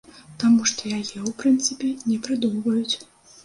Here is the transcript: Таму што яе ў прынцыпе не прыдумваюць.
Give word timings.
Таму 0.43 0.63
што 0.71 0.87
яе 0.97 1.03
ў 1.03 1.29
прынцыпе 1.43 1.93
не 2.09 2.19
прыдумваюць. 2.27 2.95